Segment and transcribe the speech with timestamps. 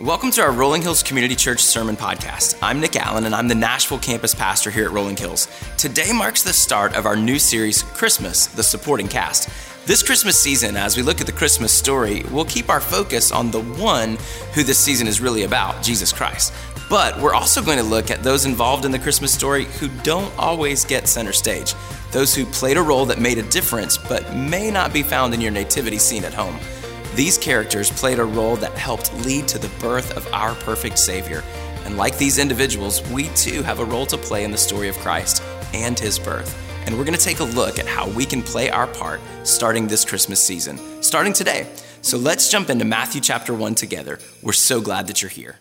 [0.00, 2.58] Welcome to our Rolling Hills Community Church Sermon Podcast.
[2.62, 5.46] I'm Nick Allen, and I'm the Nashville campus pastor here at Rolling Hills.
[5.76, 9.50] Today marks the start of our new series, Christmas, the supporting cast.
[9.86, 13.50] This Christmas season, as we look at the Christmas story, we'll keep our focus on
[13.50, 14.16] the one
[14.54, 16.54] who this season is really about, Jesus Christ.
[16.88, 20.32] But we're also going to look at those involved in the Christmas story who don't
[20.38, 21.74] always get center stage,
[22.10, 25.42] those who played a role that made a difference but may not be found in
[25.42, 26.58] your nativity scene at home.
[27.14, 31.42] These characters played a role that helped lead to the birth of our perfect Savior.
[31.84, 34.96] And like these individuals, we too have a role to play in the story of
[34.98, 35.42] Christ
[35.74, 36.56] and his birth.
[36.86, 39.88] And we're going to take a look at how we can play our part starting
[39.88, 41.66] this Christmas season, starting today.
[42.00, 44.20] So let's jump into Matthew chapter 1 together.
[44.42, 45.58] We're so glad that you're here.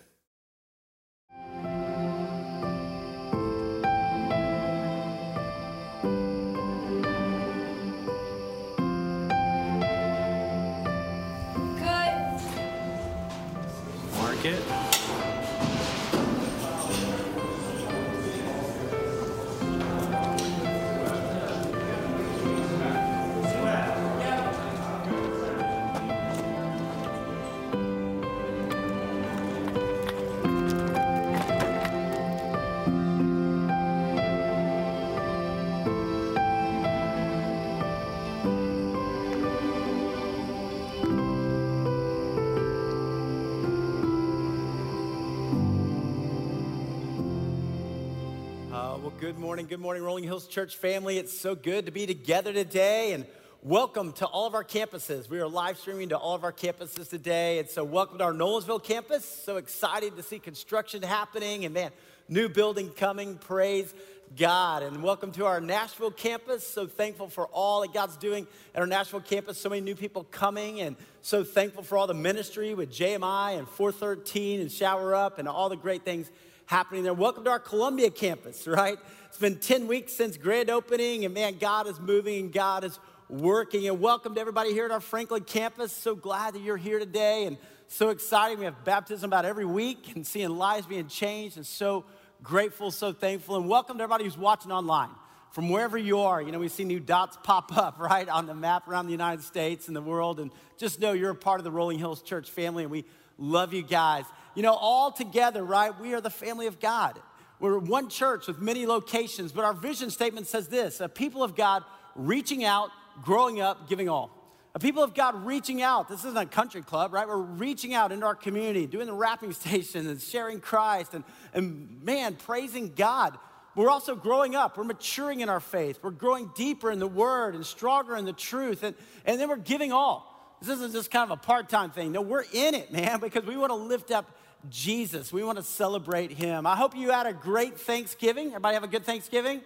[49.22, 49.66] Morning.
[49.68, 51.18] Good morning, Rolling Hills Church family.
[51.18, 53.26] It's so good to be together today and
[53.62, 55.30] welcome to all of our campuses.
[55.30, 57.60] We are live streaming to all of our campuses today.
[57.60, 59.26] And so, welcome to our Nolensville campus.
[59.26, 61.92] So excited to see construction happening and man,
[62.30, 63.38] new building coming.
[63.38, 63.94] Praise
[64.38, 64.84] God.
[64.84, 66.66] And welcome to our Nashville campus.
[66.66, 69.60] So thankful for all that God's doing at our Nashville campus.
[69.60, 73.68] So many new people coming, and so thankful for all the ministry with JMI and
[73.68, 76.32] 413 and Shower Up and all the great things
[76.70, 77.16] happening there.
[77.16, 79.00] Welcome to our Columbia campus, right?
[79.26, 83.00] It's been 10 weeks since grand opening, and man, God is moving and God is
[83.28, 83.88] working.
[83.88, 85.92] And welcome to everybody here at our Franklin campus.
[85.92, 87.58] So glad that you're here today and
[87.88, 88.60] so exciting.
[88.60, 92.06] We have baptism about every week and seeing lives being changed, and so
[92.44, 93.56] grateful, so thankful.
[93.56, 95.10] And welcome to everybody who's watching online
[95.50, 96.40] from wherever you are.
[96.40, 99.44] You know, we see new dots pop up, right, on the map around the United
[99.44, 100.40] States and the world.
[100.40, 103.06] And just know you're a part of the Rolling Hills Church family, and we
[103.40, 104.26] love you guys.
[104.54, 107.20] You know, all together, right, we are the family of God.
[107.60, 111.56] We're one church with many locations, but our vision statement says this a people of
[111.56, 111.84] God
[112.16, 112.90] reaching out,
[113.24, 114.36] growing up, giving all.
[114.76, 116.08] A people of God reaching out.
[116.08, 117.28] This isn't a country club, right?
[117.28, 121.24] We're reaching out into our community, doing the wrapping station and sharing Christ and,
[121.54, 123.38] and man, praising God.
[123.76, 124.78] We're also growing up.
[124.78, 126.00] We're maturing in our faith.
[126.02, 128.84] We're growing deeper in the word and stronger in the truth.
[128.84, 128.96] And,
[129.26, 130.29] and then we're giving all.
[130.62, 132.12] This isn't just kind of a part time thing.
[132.12, 134.30] No, we're in it, man, because we want to lift up
[134.70, 135.32] Jesus.
[135.32, 136.68] We want to celebrate him.
[136.68, 138.48] I hope you had a great Thanksgiving.
[138.48, 139.62] Everybody have a good Thanksgiving?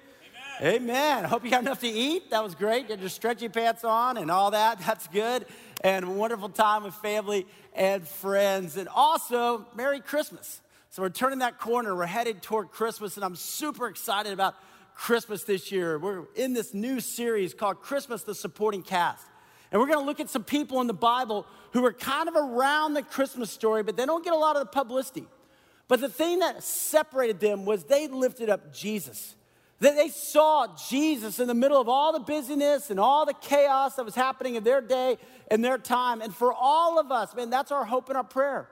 [0.61, 0.75] Amen.
[0.75, 1.25] Amen.
[1.25, 2.29] I hope you got enough to eat.
[2.29, 2.87] That was great.
[2.87, 4.79] Get your stretchy pants on and all that.
[4.85, 5.45] That's good.
[5.83, 8.77] And a wonderful time with family and friends.
[8.77, 10.61] And also, Merry Christmas.
[10.91, 11.95] So we're turning that corner.
[11.95, 14.53] We're headed toward Christmas, and I'm super excited about
[14.93, 15.97] Christmas this year.
[15.97, 19.25] We're in this new series called Christmas the Supporting Cast.
[19.73, 22.35] And we're going to look at some people in the Bible who are kind of
[22.35, 25.25] around the Christmas story, but they don't get a lot of the publicity.
[25.88, 29.35] But the thing that separated them was they lifted up Jesus.
[29.79, 33.95] That they saw Jesus in the middle of all the busyness and all the chaos
[33.95, 35.17] that was happening in their day
[35.50, 36.22] and their time.
[36.22, 38.69] And for all of us, man, that's our hope and our prayer.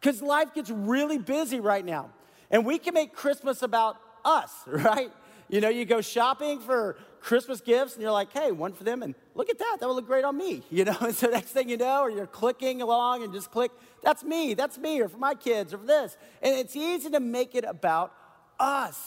[0.00, 2.10] Because life gets really busy right now.
[2.50, 5.12] And we can make Christmas about us, right?
[5.48, 9.02] You know, you go shopping for Christmas gifts and you're like, hey, one for them,
[9.02, 10.96] and look at that, that would look great on me, you know?
[11.00, 13.70] And so next thing you know, or you're clicking along and just click,
[14.02, 16.16] that's me, that's me, or for my kids, or for this.
[16.42, 18.12] And it's easy to make it about
[18.58, 18.98] us.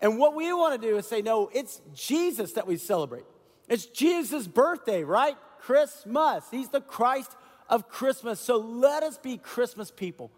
[0.00, 3.24] And what we want to do is say, no, it's Jesus that we celebrate.
[3.68, 5.36] It's Jesus' birthday, right?
[5.60, 6.44] Christmas.
[6.50, 7.30] He's the Christ
[7.68, 8.40] of Christmas.
[8.40, 10.32] So let us be Christmas people.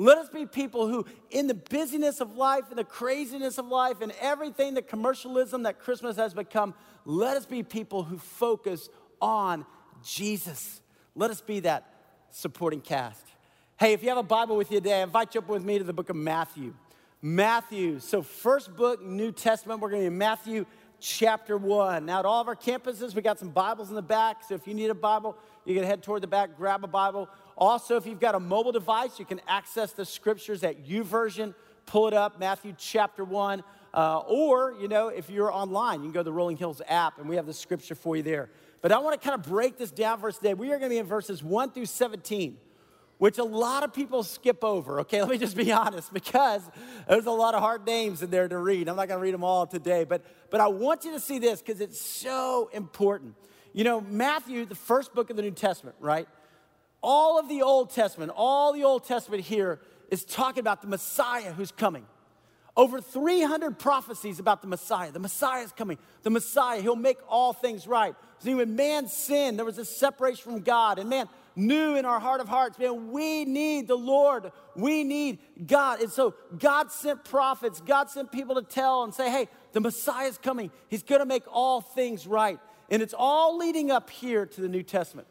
[0.00, 4.00] Let us be people who, in the busyness of life, in the craziness of life,
[4.00, 6.72] and everything, the commercialism that Christmas has become,
[7.04, 8.88] let us be people who focus
[9.20, 9.66] on
[10.02, 10.80] Jesus.
[11.14, 11.92] Let us be that
[12.30, 13.26] supporting cast.
[13.78, 15.76] Hey, if you have a Bible with you today, I invite you up with me
[15.76, 16.72] to the book of Matthew.
[17.20, 18.00] Matthew.
[18.00, 20.64] So, first book, New Testament, we're going to be Matthew
[20.98, 22.06] chapter 1.
[22.06, 24.44] Now, at all of our campuses, we got some Bibles in the back.
[24.48, 25.36] So, if you need a Bible,
[25.66, 27.28] you can head toward the back, grab a Bible.
[27.60, 31.54] Also, if you've got a mobile device, you can access the scriptures at YouVersion.
[31.84, 33.62] Pull it up, Matthew chapter 1.
[33.92, 37.18] Uh, or, you know, if you're online, you can go to the Rolling Hills app
[37.18, 38.48] and we have the scripture for you there.
[38.80, 40.54] But I want to kind of break this down for us today.
[40.54, 42.56] We are going to be in verses 1 through 17.
[43.18, 45.20] which a lot of people skip over, okay?
[45.20, 46.62] Let me just be honest, because
[47.06, 48.88] there's a lot of hard names in there to read.
[48.88, 51.60] I'm not gonna read them all today, but, but I want you to see this
[51.60, 53.34] because it's so important.
[53.74, 56.26] You know, Matthew, the first book of the New Testament, right?
[57.02, 59.80] All of the Old Testament, all the Old Testament here
[60.10, 62.06] is talking about the Messiah who's coming.
[62.76, 65.10] Over 300 prophecies about the Messiah.
[65.10, 65.98] The Messiah is coming.
[66.22, 68.14] The Messiah, he'll make all things right.
[68.38, 72.20] See, when man sinned, there was a separation from God, and man knew in our
[72.20, 74.52] heart of hearts, man, we need the Lord.
[74.76, 76.00] We need God.
[76.00, 80.28] And so God sent prophets, God sent people to tell and say, hey, the Messiah
[80.28, 80.70] is coming.
[80.88, 82.58] He's going to make all things right.
[82.88, 85.28] And it's all leading up here to the New Testament.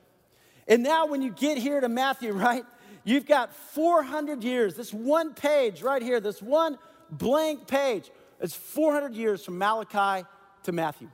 [0.69, 2.63] And now, when you get here to Matthew, right,
[3.03, 6.77] you've got 400 years, this one page right here, this one
[7.09, 8.09] blank page.
[8.39, 10.25] It's 400 years from Malachi
[10.63, 11.09] to Matthew.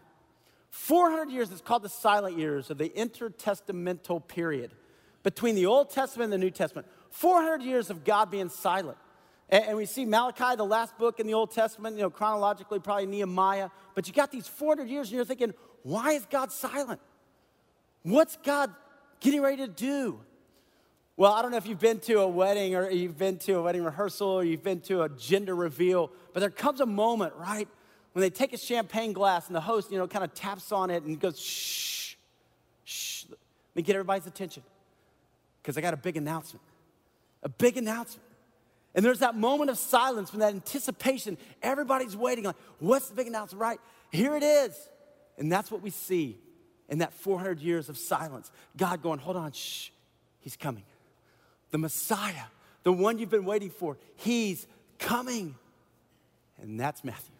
[0.69, 4.71] 400 years, it's called the silent years of the intertestamental period
[5.23, 6.85] between the Old Testament and the New Testament.
[7.11, 8.97] 400 years of God being silent.
[9.47, 13.05] And, we see Malachi, the last book in the Old Testament, you know, chronologically, probably
[13.05, 13.69] Nehemiah.
[13.93, 15.53] But you got these 400 years, and you're thinking,
[15.83, 16.99] why is God silent?
[18.03, 18.73] What's God
[19.19, 20.19] getting ready to do?
[21.17, 23.61] Well, I don't know if you've been to a wedding or you've been to a
[23.61, 27.69] wedding rehearsal or you've been to a gender reveal, but there comes a moment, right,
[28.11, 30.89] when they take a champagne glass and the host, you know, kind of taps on
[30.89, 32.15] it and goes, shh,
[32.83, 33.37] shh, let
[33.75, 34.63] me get everybody's attention
[35.61, 36.61] because I got a big announcement.
[37.43, 38.23] A big announcement.
[38.93, 43.27] And there's that moment of silence when that anticipation, everybody's waiting, like, what's the big
[43.27, 43.79] announcement, right?
[44.11, 44.89] Here it is.
[45.37, 46.39] And that's what we see
[46.89, 48.51] in that 400 years of silence.
[48.77, 49.89] God going, hold on, shh,
[50.39, 50.83] he's coming
[51.75, 52.45] the Messiah,
[52.83, 53.97] the one you've been waiting for.
[54.15, 54.65] He's
[54.97, 55.55] coming.
[56.61, 57.35] And that's Matthew.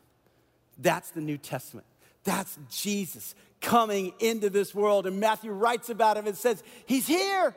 [0.77, 1.87] That's the New Testament.
[2.25, 5.07] That's Jesus coming into this world.
[5.07, 7.55] And Matthew writes about him and says, He's here.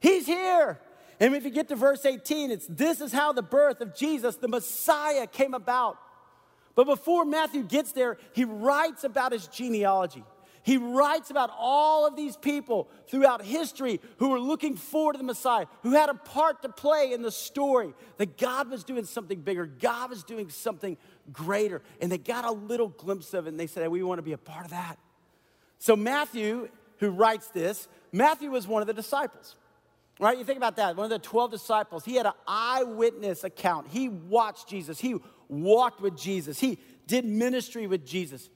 [0.00, 0.80] He's here.
[1.20, 4.34] And if you get to verse 18, it's this is how the birth of Jesus,
[4.34, 5.96] the Messiah, came about.
[6.74, 10.24] But before Matthew gets there, he writes about his genealogy.
[10.64, 15.24] He writes about all of these people throughout history who were looking forward to the
[15.24, 19.42] Messiah, who had a part to play in the story, that God was doing something
[19.42, 20.96] bigger, God was doing something
[21.30, 21.82] greater.
[22.00, 24.22] And they got a little glimpse of it and they said, hey, We want to
[24.22, 24.98] be a part of that.
[25.78, 29.56] So, Matthew, who writes this, Matthew was one of the disciples.
[30.18, 30.38] Right?
[30.38, 30.96] You think about that.
[30.96, 33.88] One of the 12 disciples, he had an eyewitness account.
[33.88, 34.98] He watched Jesus.
[34.98, 35.16] He
[35.48, 36.58] walked with Jesus.
[36.58, 38.48] He did ministry with Jesus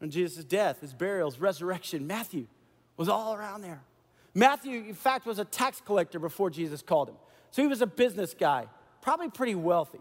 [0.00, 2.06] and Jesus' death, his burial, his resurrection.
[2.06, 2.46] Matthew
[2.96, 3.82] was all around there.
[4.34, 7.16] Matthew, in fact, was a tax collector before Jesus called him.
[7.50, 8.66] So he was a business guy,
[9.00, 10.00] probably pretty wealthy.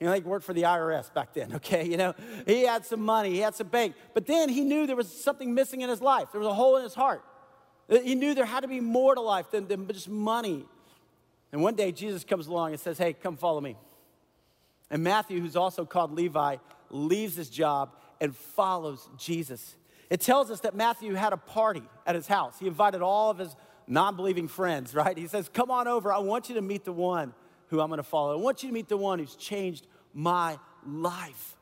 [0.00, 1.86] You know, he worked for the IRS back then, okay?
[1.86, 2.14] You know,
[2.46, 3.94] he had some money, he had some bank.
[4.14, 6.28] But then he knew there was something missing in his life.
[6.32, 7.24] There was a hole in his heart.
[7.90, 10.66] Uh, he knew there had to be more to life than, than just money.
[11.52, 13.76] And one day Jesus comes along and says, Hey, come follow me.
[14.90, 16.56] And Matthew, who's also called Levi,
[16.90, 17.90] leaves his job
[18.20, 19.76] and follows Jesus.
[20.10, 22.58] It tells us that Matthew had a party at his house.
[22.58, 23.54] He invited all of his
[23.86, 25.16] non believing friends, right?
[25.16, 26.12] He says, Come on over.
[26.12, 27.34] I want you to meet the one
[27.68, 28.32] who I'm going to follow.
[28.32, 31.56] I want you to meet the one who's changed my life.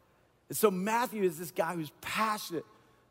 [0.49, 2.64] And so Matthew is this guy who's passionate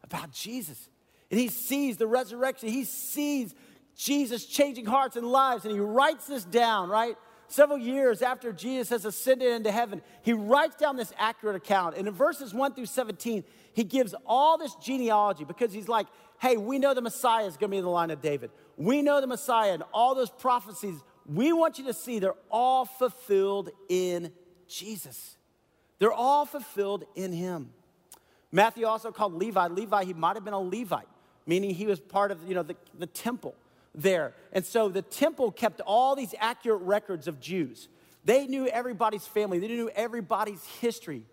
[0.03, 0.89] about Jesus.
[1.29, 3.53] And he sees the resurrection, he sees
[3.97, 7.15] Jesus changing hearts and lives, and he writes this down, right?
[7.47, 11.97] Several years after Jesus has ascended into heaven, he writes down this accurate account.
[11.97, 16.07] And in verses 1 through 17, he gives all this genealogy because he's like,
[16.39, 18.51] hey, we know the Messiah is going to be in the line of David.
[18.77, 21.01] We know the Messiah and all those prophecies.
[21.25, 24.31] We want you to see they're all fulfilled in
[24.67, 25.37] Jesus.
[25.99, 27.71] They're all fulfilled in him.
[28.51, 29.67] Matthew also called Levi.
[29.67, 31.07] Levi, he might have been a Levite,
[31.45, 33.55] meaning he was part of you know, the, the temple
[33.95, 34.33] there.
[34.51, 37.87] And so the temple kept all these accurate records of Jews.
[38.23, 41.23] They knew everybody's family, they knew everybody's history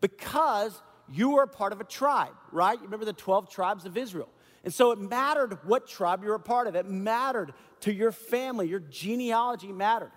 [0.00, 0.80] because
[1.10, 2.78] you were a part of a tribe, right?
[2.78, 4.28] You remember the 12 tribes of Israel.
[4.64, 6.74] And so it mattered what tribe you were a part of.
[6.74, 10.12] It mattered to your family, your genealogy mattered.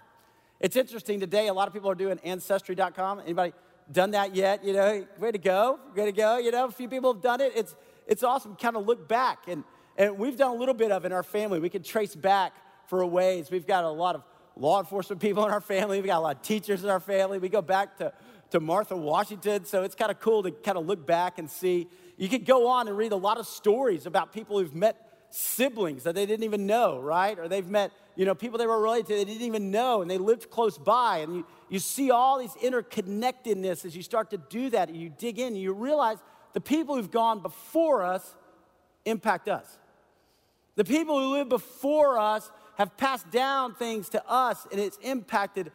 [0.60, 3.20] It's interesting today, a lot of people are doing ancestry.com.
[3.20, 3.54] Anybody
[3.92, 4.64] done that yet?
[4.64, 6.38] You know, way to go, way to go.
[6.38, 7.54] You know, a few people have done it.
[7.56, 7.76] It's,
[8.08, 9.64] it's awesome kind of look back and
[9.98, 11.60] and we've done a little bit of in our family.
[11.60, 12.54] We can trace back
[12.88, 13.50] for a ways.
[13.50, 14.24] We've got a lot of
[14.56, 15.98] law enforcement people in our family.
[15.98, 17.40] We've got a lot of teachers in our family.
[17.40, 18.14] We go back to,
[18.52, 19.66] to Martha Washington.
[19.66, 21.88] So it's kind of cool to kind of look back and see.
[22.18, 26.04] You could go on and read a lot of stories about people who've met siblings
[26.04, 27.38] that they didn't even know, right?
[27.38, 30.10] Or they've met, you know, people they were related to they didn't even know and
[30.10, 31.18] they lived close by.
[31.18, 35.10] And you, you see all these interconnectedness as you start to do that and you
[35.10, 36.18] dig in and you realize
[36.54, 38.36] the people who've gone before us
[39.06, 39.80] impact us.
[40.78, 45.72] The people who lived before us have passed down things to us and it's impacted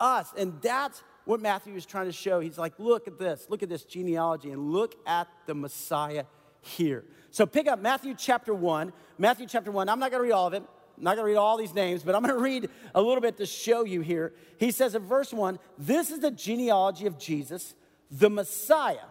[0.00, 0.32] us.
[0.36, 2.40] And that's what Matthew is trying to show.
[2.40, 6.24] He's like, look at this, look at this genealogy, and look at the Messiah
[6.62, 7.04] here.
[7.30, 8.92] So pick up Matthew chapter 1.
[9.18, 9.90] Matthew chapter 1.
[9.90, 10.62] I'm not going to read all of it.
[10.96, 13.20] I'm not going to read all these names, but I'm going to read a little
[13.20, 14.32] bit to show you here.
[14.58, 17.74] He says in verse 1 This is the genealogy of Jesus,
[18.10, 19.04] the Messiah.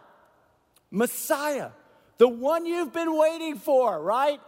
[0.90, 1.70] Messiah,
[2.18, 4.40] the one you've been waiting for, right?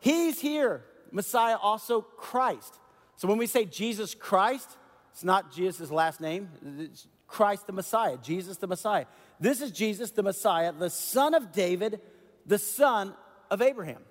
[0.00, 0.84] He's here.
[1.10, 2.74] Messiah, also Christ.
[3.16, 4.76] So when we say Jesus Christ,
[5.12, 9.06] it's not Jesus' last name, it's Christ the Messiah, Jesus the Messiah.
[9.40, 12.00] This is Jesus the Messiah, the son of David,
[12.44, 13.14] the son
[13.50, 14.02] of Abraham.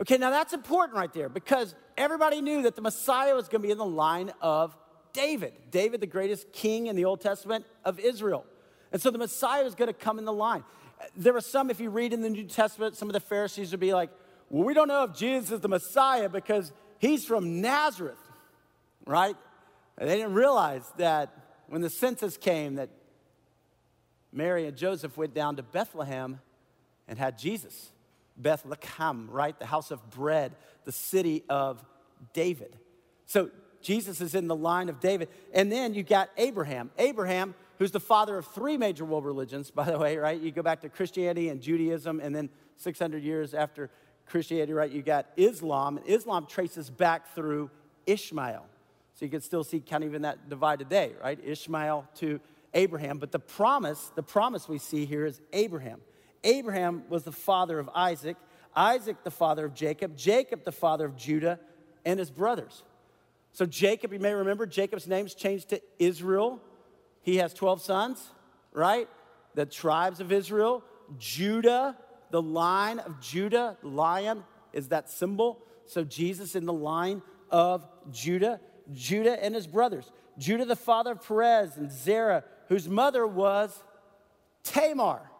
[0.00, 3.66] Okay, now that's important right there because everybody knew that the Messiah was going to
[3.66, 4.76] be in the line of
[5.12, 5.52] David.
[5.70, 8.46] David, the greatest king in the Old Testament of Israel.
[8.90, 10.64] And so the Messiah was going to come in the line.
[11.16, 13.80] There were some, if you read in the New Testament, some of the Pharisees would
[13.80, 14.10] be like,
[14.52, 18.20] well, we don't know if Jesus is the Messiah because he's from Nazareth,
[19.06, 19.34] right?
[19.96, 21.34] And they didn't realize that
[21.68, 22.90] when the census came, that
[24.30, 26.38] Mary and Joseph went down to Bethlehem
[27.08, 27.92] and had Jesus.
[28.36, 29.58] Bethlehem, right?
[29.58, 30.52] The house of bread,
[30.84, 31.82] the city of
[32.34, 32.76] David.
[33.24, 33.48] So
[33.80, 35.30] Jesus is in the line of David.
[35.54, 36.90] And then you got Abraham.
[36.98, 40.38] Abraham, who's the father of three major world religions, by the way, right?
[40.38, 43.88] You go back to Christianity and Judaism, and then 600 years after
[44.32, 45.98] Christianity, right, you got Islam.
[45.98, 47.70] And Islam traces back through
[48.06, 48.64] Ishmael.
[49.12, 51.38] So you can still see kind of even that divide today, right?
[51.44, 52.40] Ishmael to
[52.72, 53.18] Abraham.
[53.18, 56.00] But the promise, the promise we see here is Abraham.
[56.44, 58.38] Abraham was the father of Isaac,
[58.74, 61.60] Isaac the father of Jacob, Jacob the father of Judah
[62.06, 62.84] and his brothers.
[63.52, 66.58] So Jacob, you may remember, Jacob's name's changed to Israel.
[67.20, 68.30] He has 12 sons,
[68.72, 69.10] right?
[69.54, 70.82] The tribes of Israel.
[71.18, 71.98] Judah,
[72.32, 75.62] the line of Judah, lion is that symbol.
[75.86, 78.60] So Jesus in the line of Judah,
[78.92, 80.10] Judah and his brothers.
[80.38, 83.84] Judah, the father of Perez and Zerah, whose mother was
[84.64, 85.30] Tamar.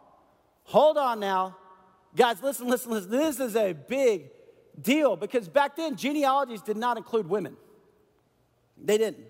[0.65, 1.57] Hold on now.
[2.15, 3.11] Guys, listen, listen, listen.
[3.11, 4.31] This is a big
[4.81, 7.57] deal because back then genealogies did not include women.
[8.77, 9.25] They didn't.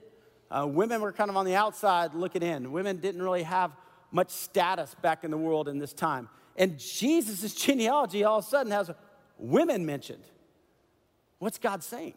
[0.50, 2.72] Uh, women were kind of on the outside looking in.
[2.72, 3.70] Women didn't really have
[4.10, 6.28] much status back in the world in this time.
[6.56, 8.90] And Jesus' genealogy all of a sudden has
[9.38, 10.24] women mentioned.
[11.38, 12.14] What's God saying?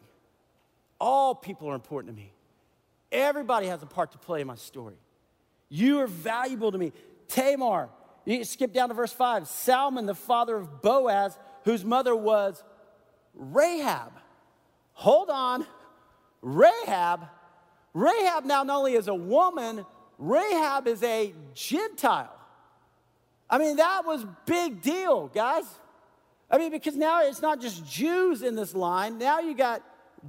[1.00, 2.32] All people are important to me.
[3.10, 4.96] Everybody has a part to play in my story.
[5.68, 6.92] You are valuable to me.
[7.28, 7.88] Tamar,
[8.24, 9.48] you skip down to verse 5.
[9.48, 12.62] Salmon, the father of Boaz, whose mother was
[13.34, 14.12] Rahab.
[14.92, 15.66] Hold on.
[16.42, 17.26] Rahab.
[17.94, 19.84] Rahab now not only is a woman,
[20.18, 22.32] Rahab is a Gentile.
[23.48, 25.64] I mean, that was big deal, guys.
[26.50, 29.18] I mean, because now it's not just Jews in this line.
[29.18, 29.82] Now you got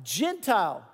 [0.03, 0.85] Gentile.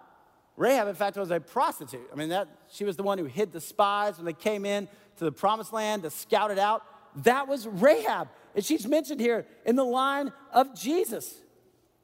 [0.55, 2.07] Rahab, in fact, was a prostitute.
[2.11, 4.87] I mean, that she was the one who hid the spies when they came in
[5.17, 6.83] to the promised land to scout it out.
[7.23, 8.29] That was Rahab.
[8.55, 11.35] And she's mentioned here in the line of Jesus.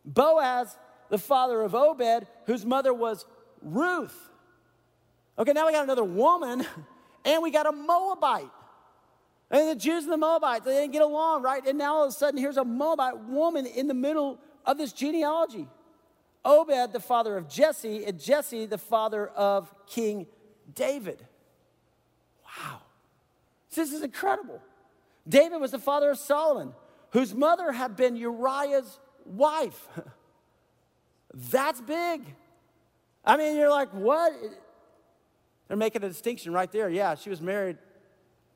[0.06, 0.78] Boaz,
[1.10, 3.26] the father of Obed, whose mother was
[3.62, 4.30] Ruth.
[5.38, 6.66] Okay, now we got another woman,
[7.26, 8.50] and we got a Moabite.
[9.52, 11.66] And the Jews and the Moabites, they didn't get along, right?
[11.66, 14.94] And now all of a sudden, here's a Moabite woman in the middle of this
[14.94, 15.68] genealogy.
[16.46, 20.28] Obed, the father of Jesse, and Jesse, the father of King
[20.74, 21.26] David.
[22.46, 22.82] Wow.
[23.74, 24.62] This is incredible.
[25.28, 26.74] David was the father of Solomon,
[27.12, 29.88] whose mother had been Uriah's wife.
[31.34, 32.22] That's big.
[33.26, 34.34] I mean, you're like, what?
[35.68, 36.90] They're making a distinction right there.
[36.90, 37.78] Yeah, she was married.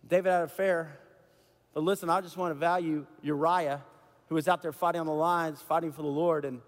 [0.08, 0.98] David had an affair.
[1.74, 3.82] But listen, I just want to value Uriah,
[4.30, 6.62] who was out there fighting on the lines, fighting for the Lord, and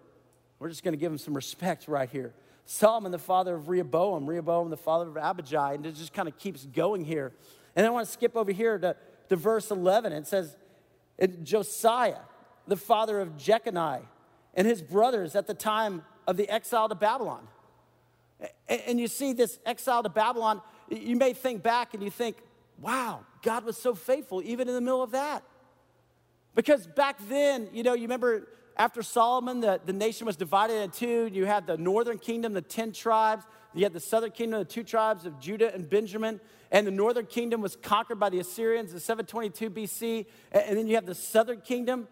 [0.59, 2.33] we're just going to give him some respect right here.
[2.65, 6.37] Solomon, the father of Rehoboam, Rehoboam, the father of Abijah, and it just kind of
[6.39, 7.31] keeps going here.
[7.75, 8.95] And I want to skip over here to
[9.29, 10.13] to verse 11.
[10.13, 10.55] It says,
[11.43, 12.19] Josiah,
[12.67, 14.03] the father of Jeconiah,
[14.53, 17.47] and his brothers at the time of the exile to Babylon.
[18.67, 22.37] And you see this exile to Babylon, you may think back and you think,
[22.79, 25.43] wow, God was so faithful even in the middle of that.
[26.55, 30.99] Because back then, you know, you remember after Solomon, the, the nation was divided into
[30.99, 31.29] two.
[31.33, 33.45] You had the northern kingdom, the 10 tribes.
[33.73, 36.39] You had the southern kingdom, the two tribes of Judah and Benjamin.
[36.71, 40.25] And the northern kingdom was conquered by the Assyrians in 722 BC.
[40.51, 42.07] And then you have the southern kingdom.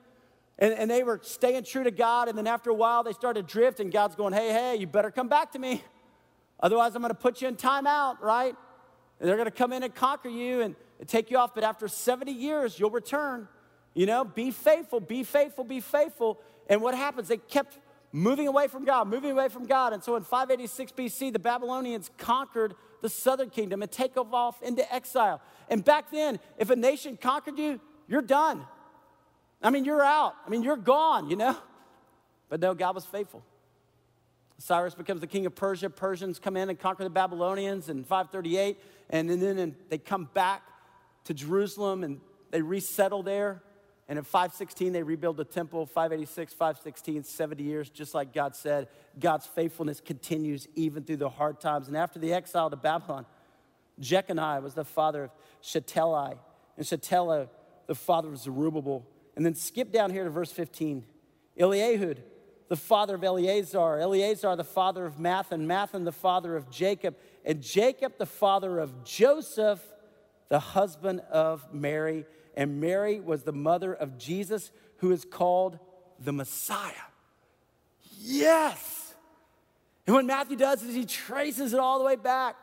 [0.60, 2.28] And, and they were staying true to God.
[2.28, 3.80] And then after a while, they started to drift.
[3.80, 5.84] And God's going, hey, hey, you better come back to me.
[6.60, 8.56] Otherwise, I'm going to put you in timeout, right?
[9.24, 11.56] They're going to come in and conquer you and, and take you off.
[11.56, 13.48] But after 70 years, you'll return.
[13.94, 16.42] You know, be faithful, be faithful, be faithful.
[16.68, 17.30] And what happens?
[17.30, 17.78] They kept
[18.12, 19.94] moving away from God, moving away from God.
[19.94, 24.94] And so in 586 BC, the Babylonians conquered the southern kingdom and take off into
[24.94, 25.42] exile.
[25.70, 28.66] And back then, if a nation conquered you, you're done.
[29.62, 30.36] I mean, you're out.
[30.46, 31.58] I mean, you're gone, you know?
[32.50, 33.44] But no, God was faithful.
[34.58, 35.90] Cyrus becomes the king of Persia.
[35.90, 38.80] Persians come in and conquer the Babylonians in 538,
[39.10, 40.64] and then and they come back
[41.26, 42.20] to Jerusalem and
[42.52, 43.62] they resettle there.
[44.10, 45.86] And in 516, they rebuild the temple.
[45.86, 48.90] 586, 516, 70 years, just like God said.
[49.20, 51.88] God's faithfulness continues even through the hard times.
[51.88, 53.26] And after the exile to Babylon,
[54.00, 55.32] Jeconiah was the father of
[55.62, 56.38] Shealtiel,
[56.78, 57.50] and Shealtiel,
[57.88, 59.08] the father of Zerubbabel.
[59.36, 61.06] And then skip down here to verse 15.
[61.58, 62.18] Eliahud,
[62.68, 67.62] the father of Eleazar, Eleazar, the father of Matthan, Matthan, the father of Jacob, and
[67.62, 69.82] Jacob, the father of Joseph,
[70.50, 75.80] the husband of Mary and Mary was the mother of Jesus, who is called
[76.20, 76.94] the Messiah.
[78.20, 79.16] Yes!
[80.06, 82.56] And what Matthew does is he traces it all the way back.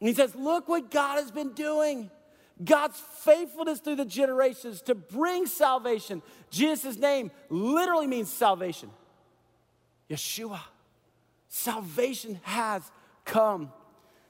[0.00, 2.10] And he says, Look what God has been doing.
[2.62, 6.22] God's faithfulness through the generations to bring salvation.
[6.50, 8.90] Jesus' name literally means salvation.
[10.10, 10.60] Yeshua.
[11.48, 12.82] Salvation has
[13.24, 13.72] come.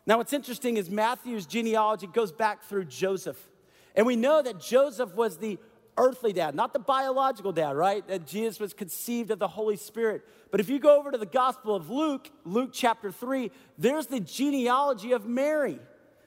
[0.06, 3.38] Now, what's interesting is Matthew's genealogy goes back through Joseph.
[3.94, 5.58] And we know that Joseph was the
[5.96, 8.06] earthly dad, not the biological dad, right?
[8.08, 10.22] That Jesus was conceived of the Holy Spirit.
[10.50, 14.20] But if you go over to the Gospel of Luke, Luke chapter 3, there's the
[14.20, 15.78] genealogy of Mary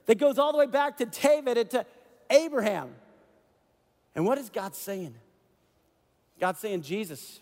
[0.06, 1.86] that goes all the way back to David and to
[2.30, 2.94] Abraham.
[4.16, 5.16] And what is God saying?
[6.40, 7.40] God's saying Jesus,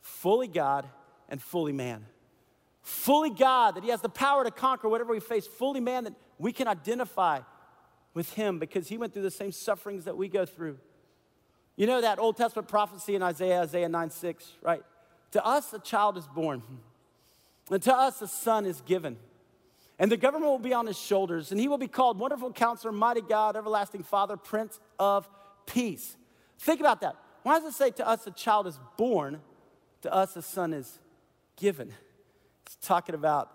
[0.00, 0.86] fully God
[1.28, 2.04] and fully man.
[2.90, 6.14] Fully God, that He has the power to conquer whatever we face, fully man, that
[6.38, 7.40] we can identify
[8.14, 10.78] with him because he went through the same sufferings that we go through.
[11.76, 14.82] You know that Old Testament prophecy in Isaiah, Isaiah 9 6, right?
[15.32, 16.62] To us a child is born,
[17.70, 19.16] and to us a son is given.
[19.98, 22.90] And the government will be on his shoulders, and he will be called Wonderful Counselor,
[22.90, 25.28] Mighty God, Everlasting Father, Prince of
[25.66, 26.16] Peace.
[26.58, 27.16] Think about that.
[27.44, 29.40] Why does it say to us a child is born,
[30.02, 30.98] to us a son is
[31.56, 31.92] given?
[32.70, 33.50] It's talking about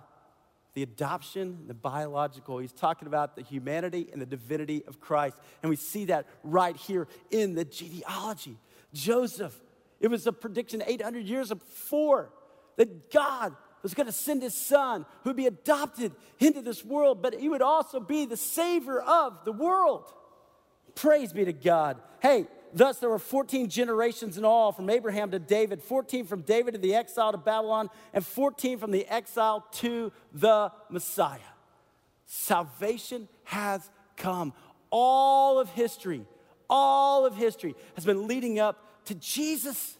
[0.73, 2.57] the adoption, the biological.
[2.57, 5.37] He's talking about the humanity and the divinity of Christ.
[5.63, 8.57] And we see that right here in the genealogy.
[8.93, 9.57] Joseph,
[10.01, 12.29] it was a prediction 800 years before
[12.75, 17.21] that God was going to send his son who would be adopted into this world,
[17.21, 20.11] but he would also be the savior of the world.
[20.93, 22.01] Praise be to God.
[22.21, 26.73] Hey, Thus, there were 14 generations in all from Abraham to David, 14 from David
[26.73, 31.39] to the exile to Babylon, and 14 from the exile to the Messiah.
[32.25, 34.51] Salvation has come.
[34.89, 36.25] All of history,
[36.69, 39.97] all of history has been leading up to Jesus.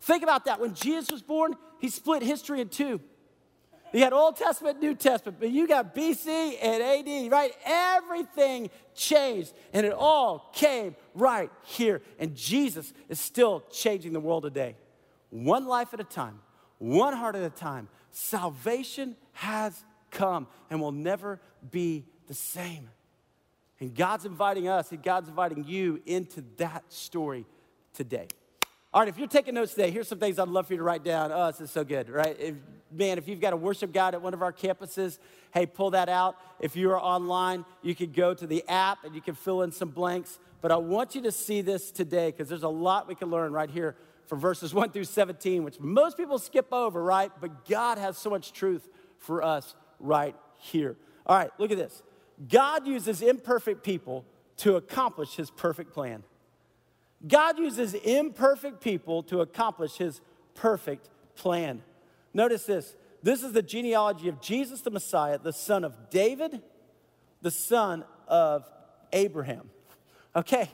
[0.00, 0.60] Think about that.
[0.60, 3.02] When Jesus was born, he split history in two.
[3.92, 7.52] You got Old Testament, New Testament, but you got BC and AD, right?
[7.64, 12.02] Everything changed, and it all came right here.
[12.18, 14.76] And Jesus is still changing the world today.
[15.30, 16.40] One life at a time,
[16.78, 17.88] one heart at a time.
[18.10, 22.88] Salvation has come and will never be the same.
[23.80, 27.46] And God's inviting us, and God's inviting you into that story
[27.94, 28.26] today.
[28.92, 30.82] All right, if you're taking notes today, here's some things I'd love for you to
[30.82, 31.30] write down.
[31.30, 32.34] Oh, this is so good, right?
[32.40, 32.54] If,
[32.90, 35.18] man, if you've got a worship guide at one of our campuses,
[35.52, 36.36] hey, pull that out.
[36.58, 39.72] If you are online, you can go to the app and you can fill in
[39.72, 40.38] some blanks.
[40.62, 43.52] But I want you to see this today because there's a lot we can learn
[43.52, 43.94] right here
[44.26, 47.30] from verses 1 through 17, which most people skip over, right?
[47.42, 50.96] But God has so much truth for us right here.
[51.26, 52.02] All right, look at this.
[52.48, 54.24] God uses imperfect people
[54.58, 56.22] to accomplish his perfect plan.
[57.26, 60.20] God uses imperfect people to accomplish his
[60.54, 61.82] perfect plan.
[62.32, 66.62] Notice this this is the genealogy of Jesus the Messiah, the son of David,
[67.42, 68.64] the son of
[69.12, 69.70] Abraham.
[70.36, 70.70] Okay,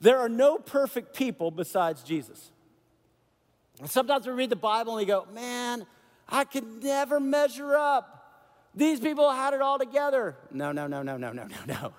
[0.00, 2.50] there are no perfect people besides Jesus.
[3.86, 5.86] sometimes we read the Bible and we go, man,
[6.28, 8.14] I could never measure up.
[8.74, 10.36] These people had it all together.
[10.50, 11.92] No, no, no, no, no, no, no, no.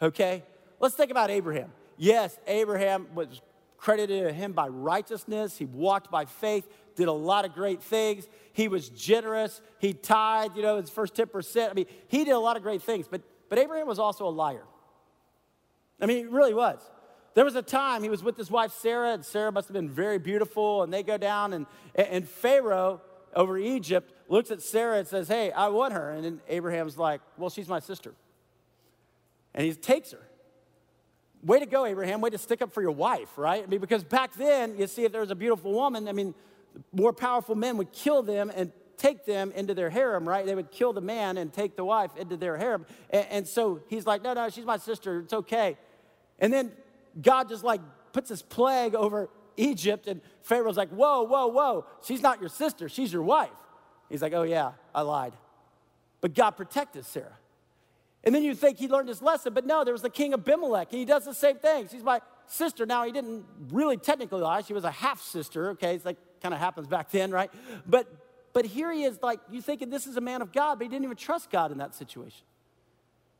[0.00, 0.42] Okay,
[0.80, 1.70] let's think about Abraham.
[1.96, 3.40] Yes, Abraham was
[3.76, 5.58] credited to him by righteousness.
[5.58, 8.26] He walked by faith, did a lot of great things.
[8.52, 9.60] He was generous.
[9.78, 11.70] He tithed, you know, his first 10%.
[11.70, 14.30] I mean, he did a lot of great things, but, but Abraham was also a
[14.30, 14.64] liar.
[16.00, 16.80] I mean, he really was.
[17.34, 19.90] There was a time he was with his wife Sarah, and Sarah must have been
[19.90, 23.02] very beautiful, and they go down, and, and Pharaoh
[23.34, 26.10] over Egypt looks at Sarah and says, Hey, I want her.
[26.10, 28.14] And then Abraham's like, Well, she's my sister.
[29.54, 30.26] And he takes her
[31.44, 32.20] way to go, Abraham.
[32.20, 33.62] Way to stick up for your wife, right?
[33.62, 36.34] I mean, because back then, you see, if there was a beautiful woman, I mean,
[36.92, 40.46] more powerful men would kill them and take them into their harem, right?
[40.46, 42.86] They would kill the man and take the wife into their harem.
[43.10, 45.20] And, and, so he's like, no, no, she's my sister.
[45.20, 45.76] It's okay.
[46.38, 46.72] And then
[47.20, 47.80] God just like
[48.12, 51.86] puts this plague over Egypt, and Pharaoh's like, whoa, whoa, whoa.
[52.02, 53.50] She's not your sister, she's your wife.
[54.08, 55.32] He's like, oh, yeah, I lied.
[56.20, 57.36] But God protected Sarah.
[58.24, 60.88] And then you think he learned his lesson, but no, there was the king Abimelech,
[60.90, 61.88] and he does the same thing.
[61.90, 62.86] She's my sister.
[62.86, 65.94] Now, he didn't really technically lie, she was a half sister, okay?
[65.94, 67.50] It's like kind of happens back then, right?
[67.86, 68.06] But
[68.54, 70.88] but here he is, like, you thinking this is a man of God, but he
[70.88, 72.46] didn't even trust God in that situation.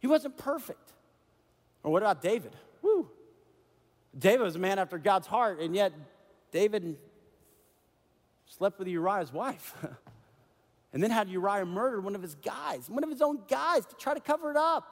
[0.00, 0.92] He wasn't perfect.
[1.84, 2.56] Or what about David?
[2.82, 3.08] Woo.
[4.18, 5.92] David was a man after God's heart, and yet
[6.50, 6.96] David
[8.46, 9.74] slept with Uriah's wife.
[10.94, 13.96] and then had Uriah murder one of his guys, one of his own guys, to
[13.96, 14.86] try to cover it up.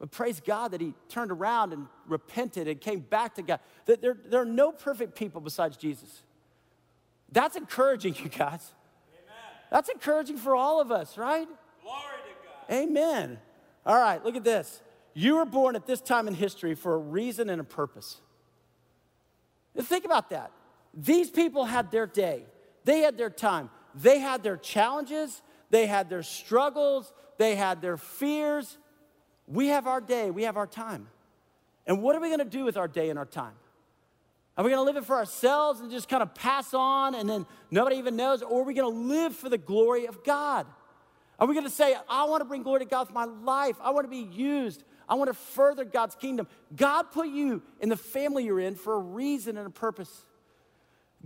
[0.00, 3.60] But praise God that he turned around and repented and came back to God.
[3.86, 6.22] That There, there are no perfect people besides Jesus.
[7.30, 8.72] That's encouraging, you guys.
[9.12, 9.36] Amen.
[9.70, 11.46] That's encouraging for all of us, right?
[11.82, 12.76] Glory to God.
[12.76, 13.38] Amen.
[13.86, 14.82] All right, look at this.
[15.14, 18.20] You were born at this time in history for a reason and a purpose.
[19.80, 20.50] think about that.
[20.92, 22.42] These people had their day,
[22.84, 23.70] they had their time,
[24.02, 28.78] they had their challenges, they had their struggles, they had their fears.
[29.46, 31.08] We have our day, we have our time.
[31.86, 33.54] And what are we gonna do with our day and our time?
[34.56, 37.46] Are we to live it for ourselves and just kind of pass on and then
[37.70, 38.42] nobody even knows?
[38.42, 40.66] Or are we to live for the glory of God?
[41.38, 43.76] Are we to say, I want to bring glory to God with my life?
[43.80, 44.82] I want to be used.
[45.08, 46.48] I want to further God's kingdom.
[46.74, 50.24] God put you in the family you're in for a reason and a purpose.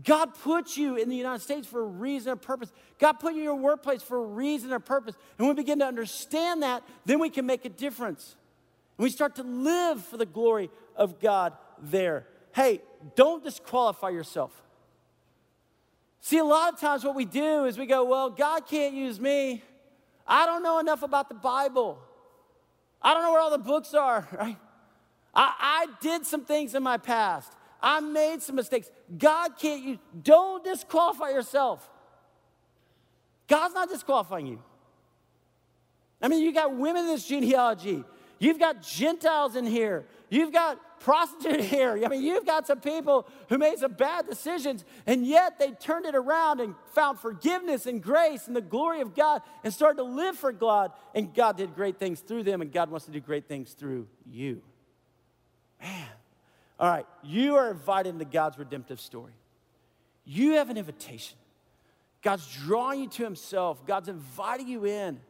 [0.03, 2.73] God put you in the United States for a reason a purpose.
[2.99, 5.15] God put you in your workplace for a reason a purpose.
[5.39, 8.37] And when we begin to understand that, then we can make a difference.
[8.97, 12.83] And we start to live for the glory of God there hey,
[13.17, 14.53] don't disqualify yourself.
[16.21, 19.19] See, a lot of times what we do is we go, well, God can't use
[19.19, 19.63] me.
[20.27, 21.99] I don't know enough about the Bible.
[23.01, 24.57] I don't know where all the books are, right?
[25.35, 27.53] I, I did some things in my past.
[27.83, 28.91] I made some mistakes.
[29.19, 31.89] God can't use, don't disqualify yourself.
[33.49, 34.63] God's not disqualifying you.
[36.23, 38.05] I mean, you got women in this genealogy.
[38.39, 40.07] You've got Gentiles in here.
[40.31, 42.01] You've got prostitute here.
[42.05, 46.07] I mean, you've got some people who made some bad decisions, and yet they turned
[46.07, 50.05] it around and found forgiveness and grace and the glory of God and started to
[50.05, 50.93] live for God.
[51.15, 54.07] And God did great things through them, and God wants to do great things through
[54.31, 54.63] you.
[55.81, 56.09] Man.
[56.83, 59.35] All right, you are invited into God's redemptive story.
[60.25, 61.39] You have an invitation.
[62.23, 65.21] God's drawing you to Himself, God's inviting you in.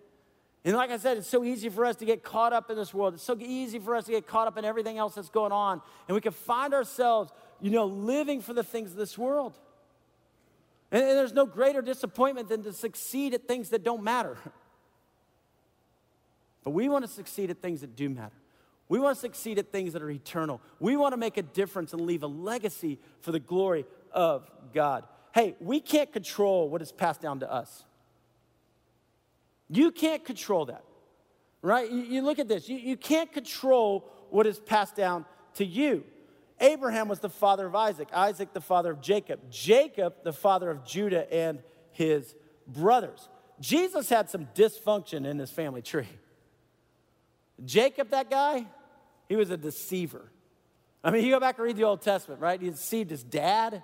[0.65, 2.95] And like I said, it's so easy for us to get caught up in this
[2.95, 3.15] world.
[3.15, 5.83] It's so easy for us to get caught up in everything else that's going on.
[6.09, 9.59] And we can find ourselves, you know, living for the things of this world.
[10.91, 14.39] And, and there's no greater disappointment than to succeed at things that don't matter.
[16.65, 18.37] But we want to succeed at things that do matter.
[18.93, 20.61] We want to succeed at things that are eternal.
[20.79, 25.05] We want to make a difference and leave a legacy for the glory of God.
[25.35, 27.87] Hey, we can't control what is passed down to us.
[29.71, 30.85] You can't control that,
[31.63, 31.91] right?
[31.91, 35.25] You, you look at this, you, you can't control what is passed down
[35.55, 36.05] to you.
[36.61, 40.85] Abraham was the father of Isaac, Isaac, the father of Jacob, Jacob, the father of
[40.85, 42.35] Judah and his
[42.67, 43.31] brothers.
[43.59, 46.11] Jesus had some dysfunction in his family tree.
[47.65, 48.67] Jacob, that guy,
[49.33, 50.31] he was a deceiver.
[51.03, 52.61] I mean, you go back and read the Old Testament, right?
[52.61, 53.83] He deceived his dad,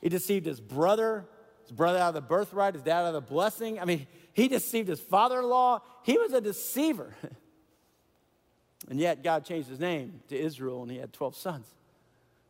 [0.00, 1.26] he deceived his brother,
[1.62, 3.78] his brother out of the birthright, his dad out of the blessing.
[3.78, 5.82] I mean, he deceived his father in law.
[6.02, 7.14] He was a deceiver.
[8.90, 11.68] and yet, God changed his name to Israel and he had 12 sons.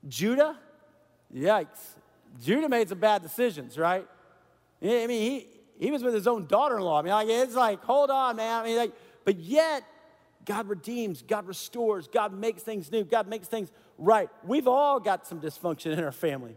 [0.09, 0.57] Judah,
[1.35, 1.99] yikes.
[2.43, 4.07] Judah made some bad decisions, right?
[4.83, 5.47] I mean, he,
[5.79, 7.01] he was with his own daughter in law.
[7.01, 8.63] I mean, like, it's like, hold on, man.
[8.63, 8.93] I mean, like,
[9.27, 9.85] but yet,
[10.45, 14.29] God redeems, God restores, God makes things new, God makes things right.
[14.45, 16.57] We've all got some dysfunction in our family.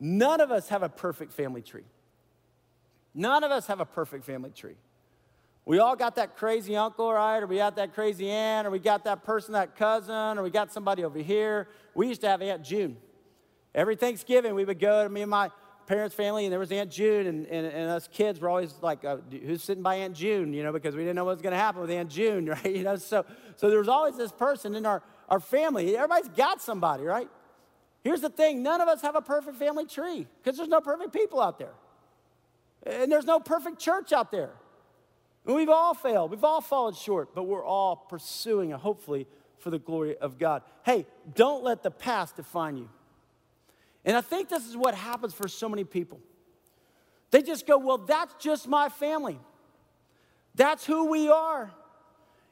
[0.00, 1.84] None of us have a perfect family tree.
[3.14, 4.76] None of us have a perfect family tree.
[5.64, 7.42] We all got that crazy uncle, right?
[7.42, 10.50] Or we got that crazy aunt, or we got that person, that cousin, or we
[10.50, 11.68] got somebody over here.
[11.94, 12.96] We used to have Aunt June.
[13.74, 15.50] Every Thanksgiving, we would go to me and my
[15.86, 19.04] parents' family, and there was Aunt June, and, and, and us kids were always like,
[19.04, 21.52] uh, who's sitting by Aunt June, you know, because we didn't know what was going
[21.52, 22.74] to happen with Aunt June, right?
[22.74, 23.24] You know, so,
[23.56, 25.96] so there was always this person in our, our family.
[25.96, 27.28] Everybody's got somebody, right?
[28.02, 31.12] Here's the thing none of us have a perfect family tree because there's no perfect
[31.12, 31.74] people out there.
[32.86, 34.52] And there's no perfect church out there.
[35.44, 39.26] we've all failed, we've all fallen short, but we're all pursuing, hopefully,
[39.58, 40.62] for the glory of God.
[40.84, 42.88] Hey, don't let the past define you.
[44.04, 46.20] And I think this is what happens for so many people.
[47.30, 49.38] They just go, well, that's just my family.
[50.54, 51.70] That's who we are.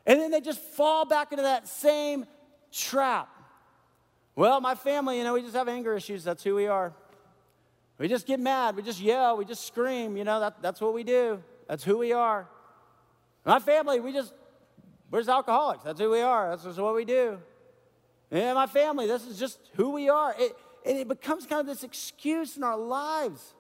[0.07, 2.27] And then they just fall back into that same
[2.73, 3.29] trap.
[4.37, 6.23] Well, my family, you know, we just have anger issues.
[6.23, 6.93] That's who we are.
[7.99, 8.77] We just get mad.
[8.77, 9.37] We just yell.
[9.37, 10.17] We just scream.
[10.17, 11.43] You know, that, that's what we do.
[11.67, 12.49] That's who we are.
[13.45, 14.33] My family, we just,
[15.11, 15.83] we're just alcoholics.
[15.83, 16.51] That's who we are.
[16.51, 17.39] That's just what we do.
[18.31, 20.35] And my family, this is just who we are.
[20.39, 20.55] It,
[20.87, 23.55] and it becomes kind of this excuse in our lives.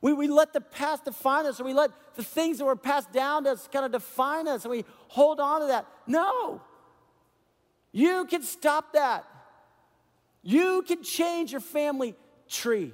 [0.00, 3.12] We, we let the past define us, or we let the things that were passed
[3.12, 5.86] down to us kind of define us, and we hold on to that.
[6.06, 6.62] No.
[7.92, 9.26] You can stop that.
[10.42, 12.14] You can change your family
[12.48, 12.92] tree.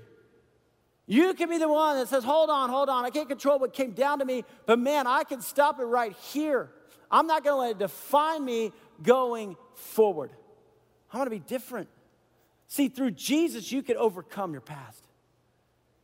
[1.06, 3.04] You can be the one that says, Hold on, hold on.
[3.04, 6.12] I can't control what came down to me, but man, I can stop it right
[6.32, 6.70] here.
[7.10, 10.32] I'm not going to let it define me going forward.
[11.12, 11.88] I'm going to be different.
[12.68, 15.04] See, through Jesus, you can overcome your past.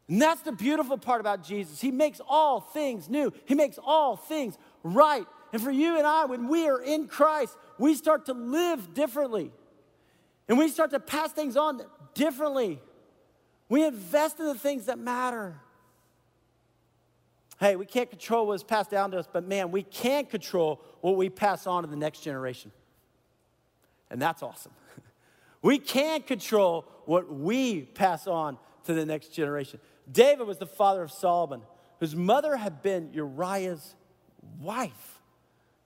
[0.09, 1.81] And that's the beautiful part about Jesus.
[1.81, 5.27] He makes all things new, He makes all things right.
[5.53, 9.53] And for you and I, when we are in Christ, we start to live differently.
[10.49, 11.83] And we start to pass things on
[12.15, 12.81] differently.
[13.69, 15.61] We invest in the things that matter.
[17.61, 21.17] Hey, we can't control what's passed down to us, but man, we can control what
[21.17, 22.73] we pass on to the next generation.
[24.11, 24.73] And that's awesome.
[25.63, 29.81] We can control what we pass on to the next generation.
[30.11, 31.63] David was the father of Solomon,
[32.01, 33.95] whose mother had been Uriah's
[34.61, 35.21] wife.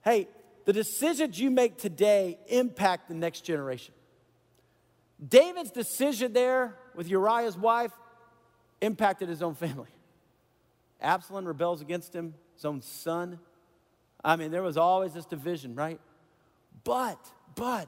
[0.03, 0.27] Hey,
[0.65, 3.93] the decisions you make today impact the next generation.
[5.25, 7.91] David's decision there with Uriah's wife
[8.81, 9.89] impacted his own family.
[11.01, 13.39] Absalom rebels against him, his own son.
[14.23, 15.99] I mean, there was always this division, right?
[16.83, 17.19] But,
[17.55, 17.87] but,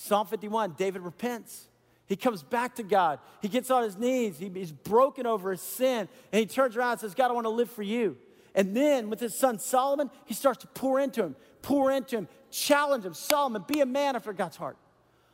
[0.00, 1.66] Psalm 51, David repents.
[2.06, 3.18] He comes back to God.
[3.42, 4.38] He gets on his knees.
[4.38, 6.08] He, he's broken over his sin.
[6.32, 8.16] And he turns around and says, God, I want to live for you.
[8.54, 12.28] And then with his son Solomon, he starts to pour into him, pour into him,
[12.52, 13.12] challenge him.
[13.12, 14.76] Solomon, be a man after God's heart.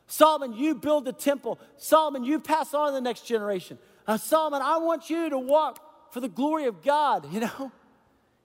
[0.07, 1.59] Solomon, you build the temple.
[1.77, 3.77] Solomon, you pass on to the next generation.
[4.07, 7.71] Uh, Solomon, I want you to walk for the glory of God, you know?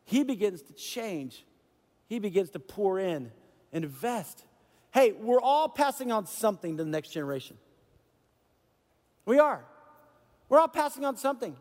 [0.04, 1.46] He begins to change.
[2.09, 3.33] He begins to pour in
[3.72, 4.44] and invest.
[4.92, 7.57] Hey, we're all passing on something to the next generation.
[9.24, 9.64] We are.
[10.48, 11.57] We're all passing on something.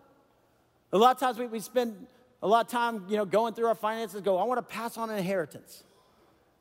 [0.92, 2.08] A lot of times we, we spend
[2.42, 4.98] a lot of time, you know, going through our finances, go, I want to pass
[4.98, 5.84] on an inheritance.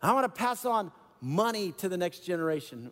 [0.02, 2.90] I want to pass on money to the next generation.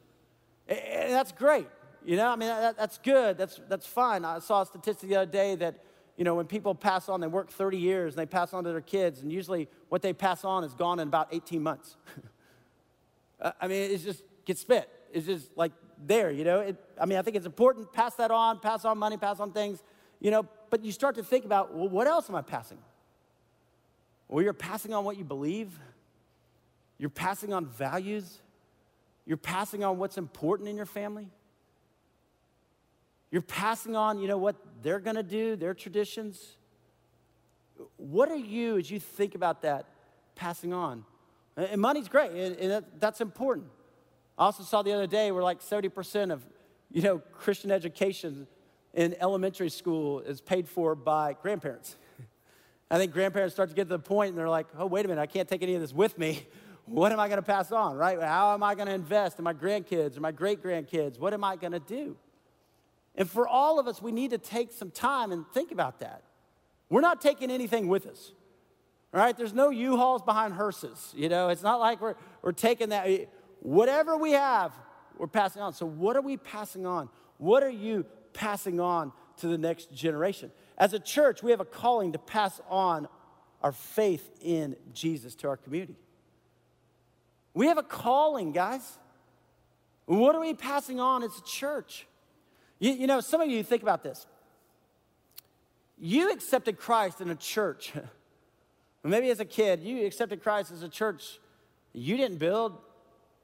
[0.68, 1.66] And that's great.
[2.04, 3.36] You know, I mean, that, that's good.
[3.36, 4.24] That's, that's fine.
[4.24, 5.82] I saw a statistic the other day that,
[6.16, 8.70] you know, when people pass on, they work 30 years and they pass on to
[8.70, 11.96] their kids, and usually what they pass on is gone in about 18 months.
[13.40, 14.88] Uh, I mean, it just gets spit.
[15.12, 15.72] It's just like
[16.04, 16.60] there, you know.
[16.60, 17.92] It, I mean, I think it's important.
[17.92, 19.82] Pass that on, pass on money, pass on things,
[20.20, 20.46] you know.
[20.70, 22.78] But you start to think about, well, what else am I passing?
[24.28, 25.78] Well, you're passing on what you believe.
[26.98, 28.40] You're passing on values.
[29.26, 31.28] You're passing on what's important in your family.
[33.30, 36.56] You're passing on, you know, what they're going to do, their traditions.
[37.96, 39.86] What are you, as you think about that,
[40.34, 41.04] passing on?
[41.56, 43.68] And money's great, and that's important.
[44.36, 46.46] I also saw the other day where like 70% of,
[46.90, 48.46] you know, Christian education
[48.92, 51.96] in elementary school is paid for by grandparents.
[52.90, 55.08] I think grandparents start to get to the point and they're like, oh, wait a
[55.08, 56.46] minute, I can't take any of this with me
[56.86, 58.20] what am I going to pass on, right?
[58.20, 61.18] How am I going to invest in my grandkids or my great grandkids?
[61.18, 62.16] What am I going to do?
[63.16, 66.22] And for all of us, we need to take some time and think about that.
[66.88, 68.32] We're not taking anything with us,
[69.16, 69.36] right?
[69.36, 71.48] There's no U Hauls behind hearses, you know?
[71.48, 73.08] It's not like we're, we're taking that.
[73.60, 74.72] Whatever we have,
[75.16, 75.72] we're passing on.
[75.72, 77.08] So, what are we passing on?
[77.38, 80.52] What are you passing on to the next generation?
[80.78, 83.08] As a church, we have a calling to pass on
[83.62, 85.96] our faith in Jesus to our community.
[87.54, 88.98] We have a calling, guys.
[90.04, 92.06] What are we passing on as a church?
[92.78, 94.26] You, you know, some of you think about this.
[95.98, 97.92] You accepted Christ in a church.
[99.06, 101.38] Maybe as a kid, you accepted Christ as a church
[101.96, 102.76] you didn't build,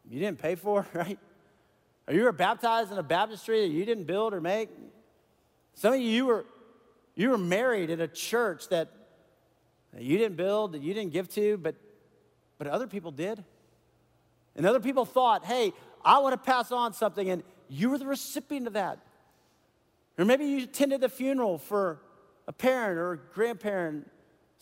[0.08, 1.18] you didn't pay for, right?
[2.06, 4.68] Or you were baptized in a baptistry that you didn't build or make.
[5.74, 6.44] Some of you, you were,
[7.14, 8.90] you were married in a church that
[9.98, 11.76] you didn't build, that you didn't give to, but,
[12.58, 13.42] but other people did.
[14.54, 15.72] And other people thought, hey,
[16.04, 18.98] I want to pass on something, and you were the recipient of that.
[20.18, 22.00] Or maybe you attended the funeral for
[22.46, 24.10] a parent or a grandparent.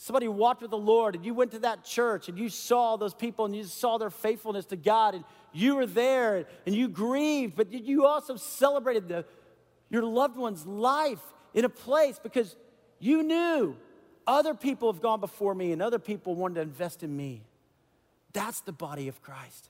[0.02, 3.12] Somebody walked with the Lord, and you went to that church and you saw those
[3.12, 7.54] people and you saw their faithfulness to God, and you were there and you grieved,
[7.54, 9.26] but you also celebrated the,
[9.90, 11.20] your loved one's life
[11.52, 12.56] in a place because
[12.98, 13.76] you knew
[14.26, 17.42] other people have gone before me and other people wanted to invest in me.
[18.32, 19.68] That's the body of Christ.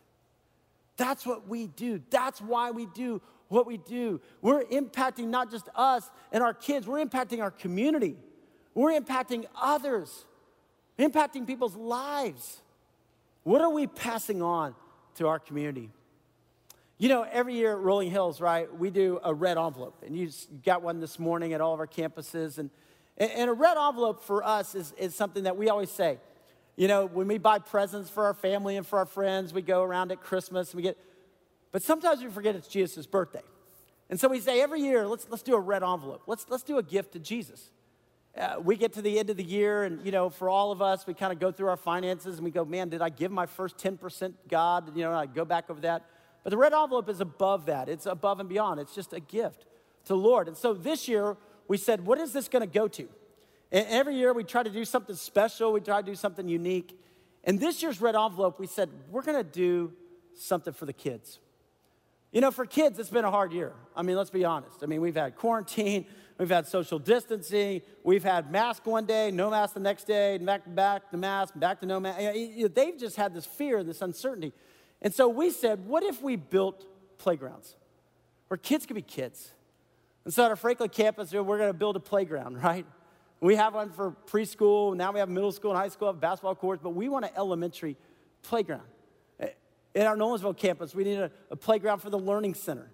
[0.97, 2.01] That's what we do.
[2.09, 4.21] That's why we do what we do.
[4.43, 8.15] We're impacting not just us and our kids, we're impacting our community.
[8.75, 10.25] We're impacting others,
[10.99, 12.61] impacting people's lives.
[13.43, 14.75] What are we passing on
[15.17, 15.91] to our community?
[16.99, 20.03] You know, every year at Rolling Hills, right, we do a red envelope.
[20.07, 20.29] And you
[20.65, 22.59] got one this morning at all of our campuses.
[22.59, 22.69] And,
[23.17, 26.19] and a red envelope for us is, is something that we always say.
[26.77, 29.83] You know, when we buy presents for our family and for our friends, we go
[29.83, 30.99] around at Christmas and we get,
[31.73, 33.43] but sometimes we forget it's Jesus' birthday.
[34.11, 36.23] And so we say every year, let's, let's do a red envelope.
[36.27, 37.71] Let's, let's do a gift to Jesus.
[38.37, 40.81] Uh, we get to the end of the year, and you know, for all of
[40.81, 43.33] us, we kind of go through our finances and we go, man, did I give
[43.33, 44.97] my first 10% God?
[44.97, 46.07] You know, I go back over that.
[46.45, 48.81] But the red envelope is above that, it's above and beyond.
[48.81, 49.67] It's just a gift
[50.05, 50.49] to the Lord.
[50.49, 51.37] And so this year,
[51.69, 53.09] we said, what is this going to go to?
[53.73, 56.99] And every year, we try to do something special, we try to do something unique.
[57.45, 59.93] And this year's red envelope, we said, we're going to do
[60.35, 61.39] something for the kids.
[62.33, 63.73] You know, for kids, it's been a hard year.
[63.97, 64.83] I mean, let's be honest.
[64.83, 66.07] I mean, we've had quarantine,
[66.41, 70.65] we've had social distancing, we've had mask one day, no mask the next day, back
[70.65, 72.19] to back to mask, back to no mask.
[72.75, 74.53] They've just had this fear and this uncertainty.
[75.03, 76.87] And so we said, what if we built
[77.19, 77.77] playgrounds
[78.49, 79.53] where kids could be kids?
[80.25, 82.87] And so at our Franklin campus, we're going to build a playground, right?
[83.41, 84.97] We have one for preschool.
[84.97, 87.33] Now we have middle school and high school, have basketball courts, but we want an
[87.37, 87.97] elementary
[88.43, 88.89] playground.
[89.95, 92.91] In our Nolensville campus, we need a, a playground for the Learning Center.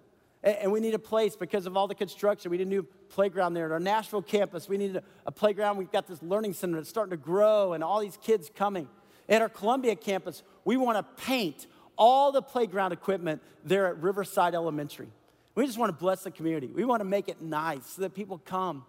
[0.47, 2.51] And, we need a place because of all the construction.
[2.51, 3.65] We need a new playground there.
[3.65, 5.77] At our Nashville campus, we need a, a playground.
[5.77, 8.87] We've got this Learning Center that's starting to grow and all these kids coming.
[9.27, 14.55] At our Columbia campus, we want to paint all the playground equipment there at Riverside
[14.55, 15.09] Elementary.
[15.55, 16.67] We just want to bless the community.
[16.67, 18.85] We want to make it nice so that people come.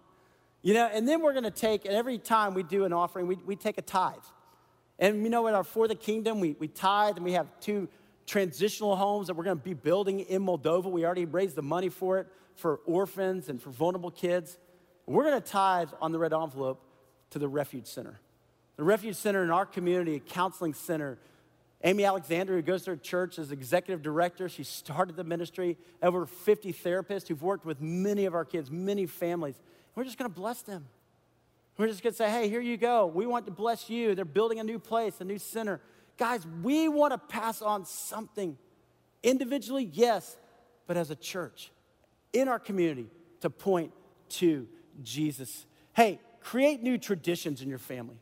[0.61, 3.27] You know, and then we're going to take, and every time we do an offering,
[3.27, 4.15] we, we take a tithe.
[4.97, 7.89] And you know, in our For the Kingdom, we, we tithe and we have two
[8.29, 10.85] transitional homes that we're going to be building in Moldova.
[10.85, 14.57] We already raised the money for it for orphans and for vulnerable kids.
[15.07, 16.81] We're going to tithe on the red envelope
[17.31, 18.19] to the Refuge Center.
[18.77, 21.17] The Refuge Center in our community, a counseling center.
[21.83, 25.77] Amy Alexander, who goes to our church as executive director, she started the ministry.
[26.03, 29.55] Over 50 therapists who've worked with many of our kids, many families.
[29.95, 30.85] We're just going to bless them.
[31.77, 33.07] We're just going to say, hey, here you go.
[33.07, 34.13] We want to bless you.
[34.13, 35.79] They're building a new place, a new center.
[36.19, 38.57] Guys, we want to pass on something
[39.23, 40.35] individually, yes,
[40.85, 41.71] but as a church
[42.33, 43.07] in our community
[43.39, 43.93] to point
[44.27, 44.67] to
[45.01, 45.65] Jesus.
[45.93, 48.17] Hey, create new traditions in your family.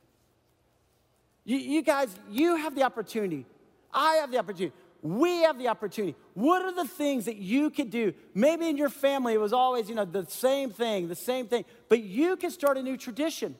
[1.43, 3.47] You, you, guys, you have the opportunity.
[3.91, 4.75] I have the opportunity.
[5.01, 6.15] We have the opportunity.
[6.35, 8.13] What are the things that you could do?
[8.35, 11.65] Maybe in your family it was always, you know, the same thing, the same thing,
[11.89, 13.55] but you can start a new tradition.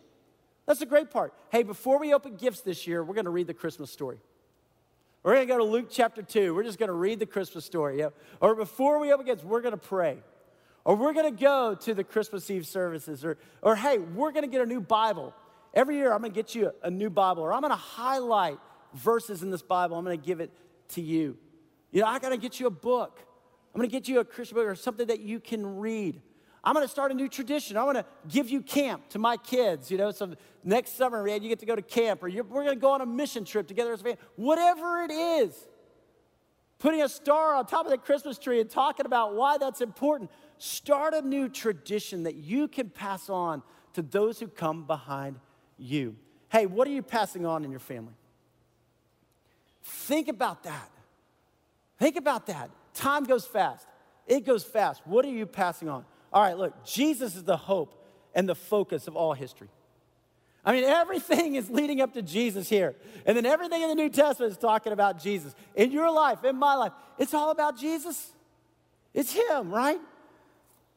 [0.68, 1.34] That's the great part.
[1.50, 4.20] Hey, before we open gifts this year, we're going to read the Christmas story.
[5.24, 6.54] We're going to go to Luke chapter 2.
[6.54, 8.00] We're just going to read the Christmas story.
[8.00, 8.10] Yeah?
[8.42, 10.18] Or before we open gifts, we're going to pray.
[10.84, 13.24] Or we're going to go to the Christmas Eve services.
[13.24, 15.34] Or, or hey, we're going to get a new Bible.
[15.74, 17.44] Every year, I'm going to get you a, a new Bible.
[17.44, 18.60] Or I'm going to highlight
[18.94, 19.98] verses in this Bible.
[19.98, 20.52] I'm going to give it
[20.90, 21.38] to you.
[21.92, 23.20] You know, I got to get you a book.
[23.74, 26.22] I'm going to get you a Christian book or something that you can read.
[26.68, 27.78] I'm going to start a new tradition.
[27.78, 29.90] I'm going to give you camp to my kids.
[29.90, 30.34] You know, so
[30.66, 33.00] next summer, man, you get to go to camp, or we're going to go on
[33.00, 34.20] a mission trip together as a family.
[34.36, 35.56] Whatever it is,
[36.78, 40.30] putting a star on top of the Christmas tree and talking about why that's important.
[40.58, 45.40] Start a new tradition that you can pass on to those who come behind
[45.78, 46.18] you.
[46.50, 48.14] Hey, what are you passing on in your family?
[49.84, 50.92] Think about that.
[51.98, 52.72] Think about that.
[52.94, 53.88] Time goes fast.
[54.26, 55.02] It goes fast.
[55.06, 56.04] What are you passing on?
[56.32, 57.94] All right, look, Jesus is the hope
[58.34, 59.70] and the focus of all history.
[60.66, 62.94] I mean, everything is leading up to Jesus here.
[63.26, 65.56] And then everything in the New Testament is talking about Jesus.
[65.76, 68.34] In your life, in my life, it's all about Jesus.
[69.14, 70.00] It's Him, right?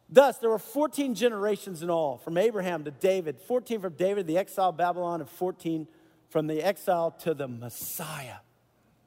[0.08, 4.32] Thus, there were 14 generations in all, from Abraham to David, 14 from David to
[4.32, 5.86] the exile of Babylon, and 14
[6.30, 8.38] from the exile to the Messiah,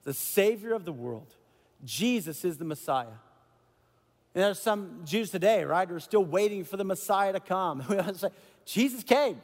[0.03, 1.35] the Savior of the world.
[1.83, 3.19] Jesus is the Messiah.
[4.35, 7.83] And there's some Jews today, right, who are still waiting for the Messiah to come.
[8.65, 9.39] Jesus came.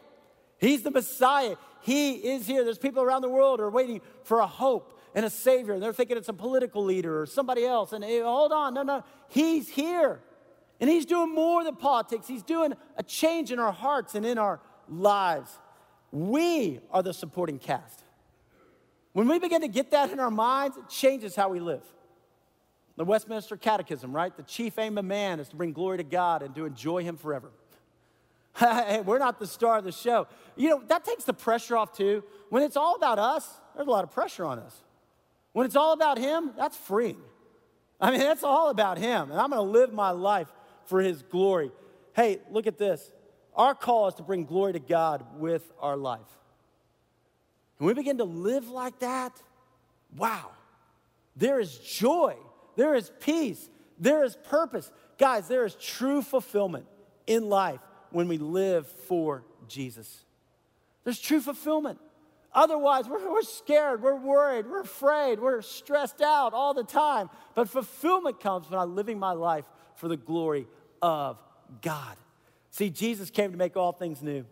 [0.57, 1.55] He's the Messiah.
[1.81, 2.63] He is here.
[2.63, 5.73] There's people around the world who are waiting for a hope and a Savior.
[5.73, 7.93] And they're thinking it's a political leader or somebody else.
[7.93, 9.03] And hey, hold on, no, no.
[9.29, 10.19] He's here.
[10.79, 14.37] And He's doing more than politics, He's doing a change in our hearts and in
[14.37, 15.51] our lives.
[16.11, 18.03] We are the supporting cast.
[19.13, 21.83] When we begin to get that in our minds, it changes how we live.
[22.99, 24.35] The Westminster Catechism, right?
[24.35, 27.15] The chief aim of man is to bring glory to God and to enjoy Him
[27.15, 27.49] forever.
[29.05, 30.27] we're not the star of the show.
[30.57, 32.25] You know, that takes the pressure off too.
[32.49, 34.75] When it's all about us, there's a lot of pressure on us.
[35.53, 37.21] When it's all about Him, that's freeing.
[38.01, 39.31] I mean, that's all about Him.
[39.31, 40.49] And I'm going to live my life
[40.83, 41.71] for His glory.
[42.17, 43.13] Hey, look at this.
[43.55, 46.19] Our call is to bring glory to God with our life.
[47.79, 49.41] And we begin to live like that,
[50.17, 50.51] wow,
[51.37, 52.35] there is joy,
[52.75, 54.91] there is peace, there is purpose.
[55.17, 56.85] Guys, there is true fulfillment
[57.27, 60.25] in life when we live for Jesus.
[61.03, 61.99] There's true fulfillment.
[62.53, 67.29] Otherwise, we're, we're, scared, we're worried, we're afraid, we're stressed out all the time.
[67.53, 69.65] But fulfillment comes when I'm living my life
[69.95, 70.67] for the glory
[71.01, 71.37] of
[71.81, 72.17] God.
[72.71, 74.45] See, Jesus came to make all things new.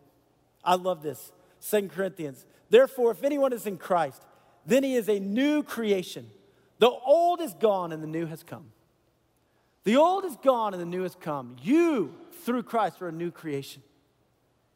[0.63, 1.31] I love this.
[1.59, 2.45] Second Corinthians.
[2.69, 4.21] Therefore, if anyone is in Christ,
[4.65, 6.29] then he is a new creation.
[6.79, 8.65] The old is gone and the new has come.
[9.83, 11.55] The old is gone and the new has come.
[11.61, 12.13] You,
[12.43, 13.81] through Christ, are a new creation.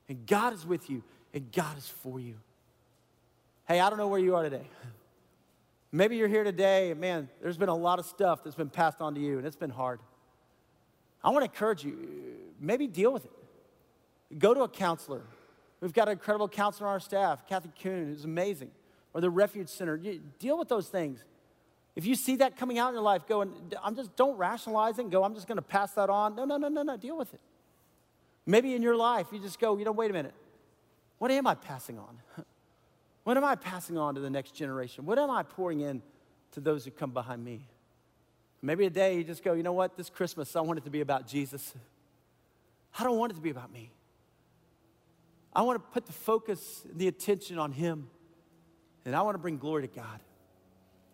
[0.08, 2.36] And God is with you and God is for you.
[3.68, 4.68] Hey, I don't know where you are today.
[5.92, 9.02] Maybe you're here today, and man, there's been a lot of stuff that's been passed
[9.02, 10.00] on to you, and it's been hard.
[11.24, 12.08] I want to encourage you,
[12.62, 13.32] maybe deal with it.
[14.40, 15.22] Go to a counselor.
[15.82, 18.72] We've got an incredible counselor on our staff, Kathy Kuhn, who's amazing,
[19.14, 19.98] or the Refuge Center.
[19.98, 21.24] You deal with those things.
[21.96, 24.98] If you see that coming out in your life, go and I'm just don't rationalize
[24.98, 26.36] it and go, I'm just going to pass that on.
[26.36, 26.98] No, no, no, no, no.
[26.98, 27.42] Deal with it.
[28.46, 30.34] Maybe in your life, you just go, you know, wait a minute.
[31.18, 32.18] What am I passing on?
[33.24, 35.06] What am I passing on to the next generation?
[35.06, 36.02] What am I pouring in
[36.54, 37.68] to those who come behind me?
[38.64, 40.90] Maybe a day you just go, you know what, this Christmas, I want it to
[40.90, 41.74] be about Jesus.
[42.98, 43.92] I don't want it to be about me.
[45.54, 48.08] I want to put the focus, and the attention on Him,
[49.06, 50.20] and I want to bring glory to God.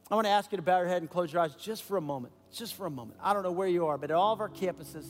[0.10, 1.98] I want to ask you to bow your head and close your eyes just for
[1.98, 2.34] a moment.
[2.54, 3.20] Just for a moment.
[3.22, 5.06] I don't know where you are, but at all of our campuses,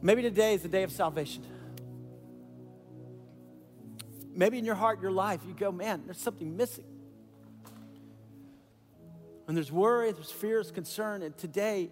[0.00, 1.44] maybe today is the day of salvation.
[4.34, 6.86] Maybe in your heart, your life, you go, man, there's something missing.
[9.46, 11.22] And there's worry, there's fear, there's concern.
[11.22, 11.90] And today,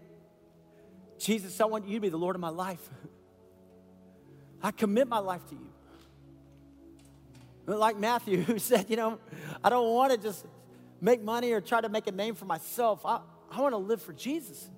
[1.18, 2.80] Jesus, I want you to be the Lord of my life.
[4.62, 5.68] I commit my life to you.
[7.66, 9.18] Like Matthew, who said, you know,
[9.62, 10.46] I don't want to just
[11.02, 13.04] make money or try to make a name for myself.
[13.04, 14.70] I, I want to live for Jesus.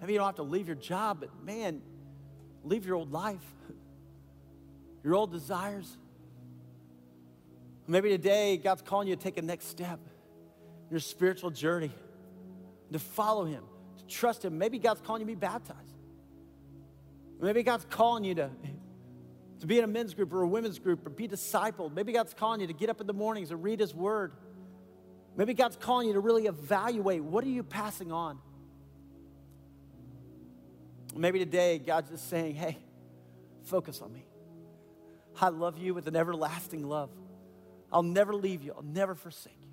[0.00, 1.80] Maybe you don't have to leave your job, but man,
[2.62, 3.40] leave your old life
[5.04, 5.96] your old desires.
[7.86, 10.00] Maybe today God's calling you to take a next step
[10.88, 11.92] in your spiritual journey,
[12.92, 13.62] to follow Him,
[13.98, 14.56] to trust Him.
[14.56, 15.78] Maybe God's calling you to be baptized.
[17.40, 18.50] Maybe God's calling you to,
[19.64, 21.94] to be in a men's group or a women's group or be discipled.
[21.94, 24.34] Maybe God's calling you to get up in the mornings and read His Word.
[25.38, 28.38] Maybe God's calling you to really evaluate what are you passing on.
[31.16, 32.76] Maybe today God's just saying, hey,
[33.62, 34.26] focus on me.
[35.40, 37.08] I love you with an everlasting love.
[37.90, 39.72] I'll never leave you, I'll never forsake you.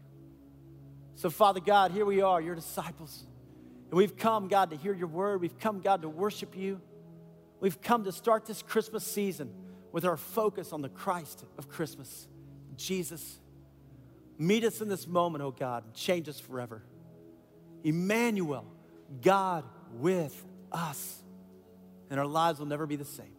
[1.15, 3.25] So, Father God, here we are, your disciples.
[3.89, 5.41] And we've come, God, to hear your word.
[5.41, 6.79] We've come, God, to worship you.
[7.59, 9.53] We've come to start this Christmas season
[9.91, 12.27] with our focus on the Christ of Christmas,
[12.77, 13.39] Jesus.
[14.37, 16.83] Meet us in this moment, oh God, and change us forever.
[17.83, 18.65] Emmanuel,
[19.21, 21.21] God with us.
[22.09, 23.35] And our lives will never be the same.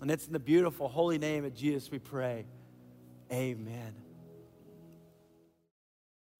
[0.00, 2.44] And it's in the beautiful, holy name of Jesus we pray.
[3.32, 4.05] Amen.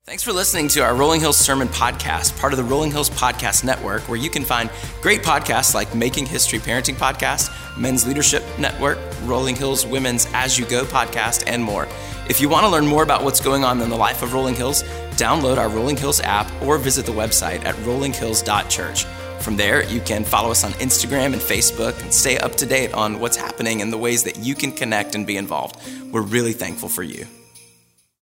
[0.07, 3.65] Thanks for listening to our Rolling Hills Sermon Podcast, part of the Rolling Hills Podcast
[3.65, 4.71] Network, where you can find
[5.03, 10.65] great podcasts like Making History Parenting Podcast, Men's Leadership Network, Rolling Hills Women's As You
[10.67, 11.89] Go podcast, and more.
[12.31, 14.55] If you want to learn more about what's going on in the life of Rolling
[14.55, 14.85] Hills,
[15.17, 19.05] download our Rolling Hills app or visit the website at rollinghills.church.
[19.43, 22.95] From there, you can follow us on Instagram and Facebook and stay up to date
[22.95, 25.81] on what's happening and the ways that you can connect and be involved.
[26.13, 27.27] We're really thankful for you.